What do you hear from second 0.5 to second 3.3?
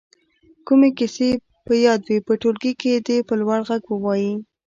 کومې کیسې په یاد وي په ټولګي کې دې